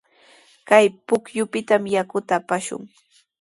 [0.67, 2.81] Kay pukyupitami yakuta apashun.